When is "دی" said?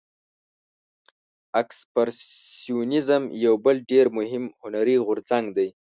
5.57-5.67